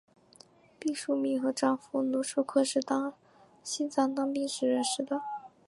[0.79, 3.13] 毕淑敏和丈夫芦书坤是在
[3.63, 5.21] 西藏当兵时认识的。